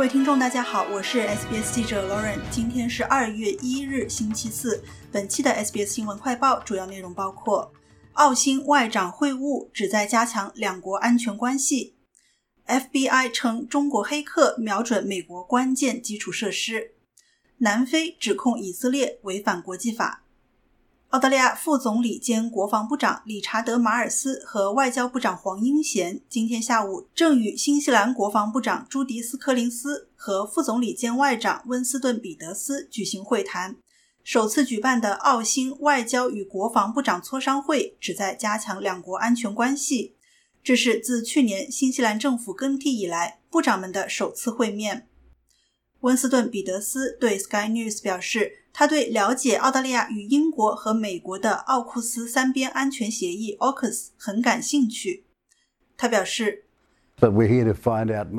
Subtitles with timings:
[0.00, 2.38] 各位听众，大家好，我是 SBS 记者 Lauren。
[2.50, 4.82] 今天是二月一日，星期四。
[5.12, 7.70] 本期的 SBS 新闻快报主要内容包括：
[8.14, 11.96] 澳新外长会晤旨在加强两国安全关系
[12.66, 16.92] ；FBI 称中国黑客瞄准美国关键基础设施；
[17.58, 20.24] 南非指控以色列违反国际法。
[21.10, 33.74] 澳大利亚副总理兼国防部长理查德·马尔斯和外交部长黄英贤今天下午正与新西兰国防部长朱迪斯·柯林斯和副总理兼外长温斯顿·彼得斯举行会谈。
[34.22, 40.14] 首次举办的澳新外交与国防部长磋商会旨在加强两国安全关系。
[40.62, 45.09] 这是自去年新西兰政府更替以来部长们的首次会面。
[46.00, 48.58] 温斯顿·彼得斯对 Sky News 表示。
[48.72, 55.24] 他对了解澳大利亚与英国和美国的奥库斯三边安全协议 （AUKUS） 很感兴趣。
[55.96, 56.64] 他表示：“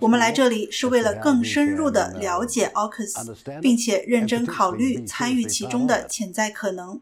[0.00, 7.00] 我们来这里是为了更深入地了解 AUKUS，并且认真考虑参与其中的潜在可能。”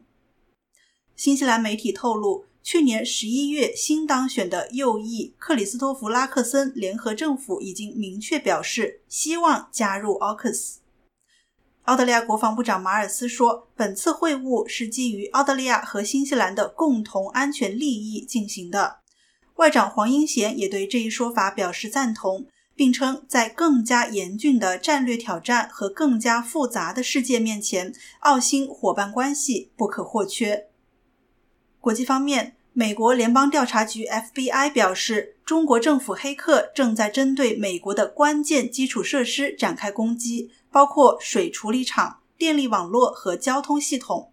[1.15, 10.75] 新西兰媒体透露，去年十一月新当选的右翼克里斯托弗·拉克森联合政府已经明确表示希望加入 AUKUS。
[11.85, 18.97] 澳大利亚国防部长马尔斯说：“本次会晤是基于澳大利亚和新西兰的共同安全利益进行的。”
[19.57, 22.45] 外长黄英贤也对这一说法表示赞同，
[22.75, 30.70] 并称在更加严峻的战略挑战和更加复杂的世界面前，澳新伙伴关系不可或缺。
[31.81, 40.51] 国际方面，美国联邦调查局 FBI 表示，中国政府黑客正在针对美国的关键基础设施展开攻击。
[40.73, 44.31] 包括水处理厂、电力网络和交通系统。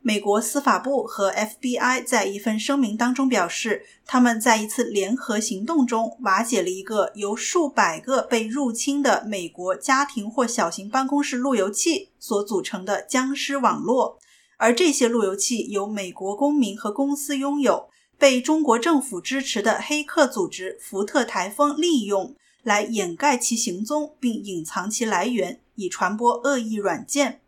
[0.00, 14.18] 美国司法部和 FBI 在一份声明当中表示，他们在一次联合行动中瓦解了一个由数百个被入侵的美国家庭或小型办公室路由器所组成的僵尸网络，
[14.62, 22.36] 而这些路由器由美国公民和公司拥有，被中国政府支持的黑客组织“福特台风”利用。
[22.62, 27.40] 来掩盖其行踪，并隐藏其来源，以传播恶意软件。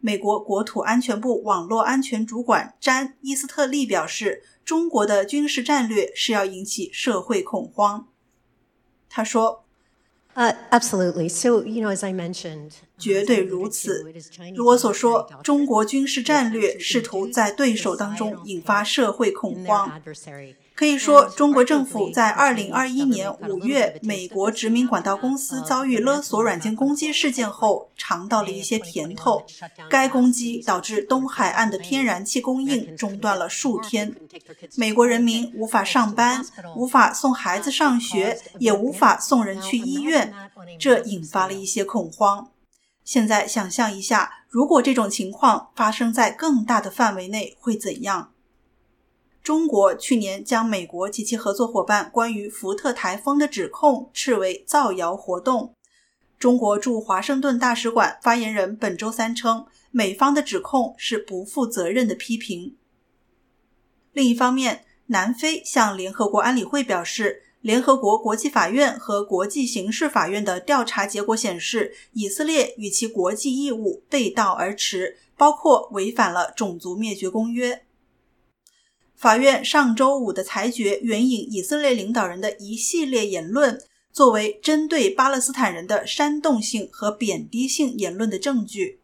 [0.00, 8.08] 美国国土安全部网络安全主管詹·伊斯特利表示：“中国的军事战略是要引起社会恐慌。”
[9.10, 9.64] 他说
[10.36, 11.28] ：“呃，absolutely.
[11.30, 14.04] So you know, as I mentioned，绝对如此。
[14.54, 19.90] 如我所说，中国军事战略试图在对手当中引发社会恐慌。”
[20.76, 29.42] 可以说，中国政府在2021年5月美国殖民管道公司遭遇勒索软件攻击事件后，尝到了一些甜头。
[29.88, 34.14] 该攻击导致东海岸的天然气供应中断了数天，
[34.76, 36.44] 美国人民无法上班，
[36.76, 40.30] 无法送孩子上学，也无法送人去医院，
[40.78, 42.48] 这引发了一些恐慌。
[43.02, 48.32] 现在想象一下，如果这种情况发生在更大的范围内，会怎样？
[49.46, 55.72] 中国去年将美国及其合作伙伴关于福特台风的指控斥为造谣活动。
[56.36, 62.74] 中国驻华盛顿大使馆发言人本周三称，美方的指控是不负责任的批评。
[64.12, 77.84] 另一方面，南非向联合国安理会表示，联合国国际法院和国际刑事法院的调查结果显示，以色列与其国际义务背道而驰，包括违反了种族灭绝公约。
[79.16, 83.80] 法院上周五的裁决援引以色列领导人的一系列言论，
[84.12, 89.00] 作为针对巴勒斯坦人的煽动性和贬低性言论的证据。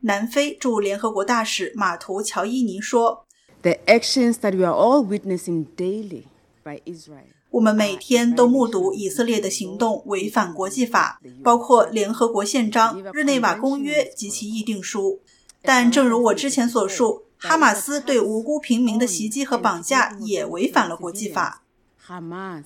[0.00, 3.24] 南非驻联合国大使马图乔伊尼说
[3.62, 6.24] ：“The actions that we are all witnessing daily
[6.64, 15.20] by Israel，我们每天都目睹以色列的行动违反国际法，包括联合国宪章、日内瓦公约及其议定书。
[15.62, 21.62] 但正如我之前所述。”哈马斯对无辜平民的袭击和绑架也违反了国际法。
[22.06, 22.64] Hamas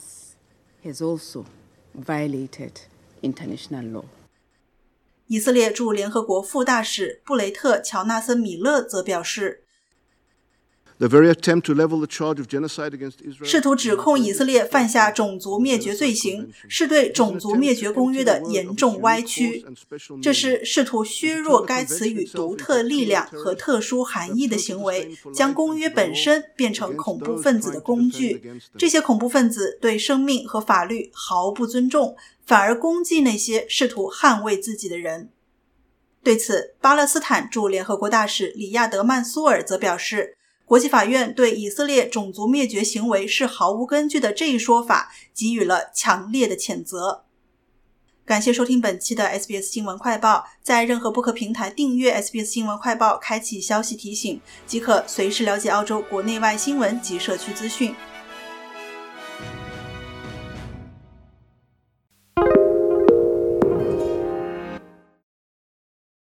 [0.84, 1.44] has also
[1.94, 2.70] violated
[3.20, 4.04] international law。
[5.26, 9.64] 以色列驻联合国副大使布雷特·乔纳森·米勒则表示。
[13.44, 19.64] 试图指控以色列犯下种族灭绝罪行，是对种族灭绝公约的严重歪曲。
[20.20, 28.42] 这是试图削弱该词语独特力量和特殊含义的行为，将公约本身变成恐怖分子的工具。
[28.76, 35.30] 这些恐怖分子对生命和法律毫不尊重，反而攻击那些试图捍卫自己的人。
[36.24, 40.37] 对此，巴勒斯坦驻联合国大使里亚德·曼苏尔则表示。
[40.68, 47.24] 国际法院对以色列种族灭绝行为是毫无根据的这一说法给予了强烈的谴责。
[48.26, 57.94] 感谢收听本期的 SBS 新闻快报，在任何播客平台订阅 SBS 新闻快报，开启消息提醒，即可随时了解澳洲国内外新闻及社区资讯。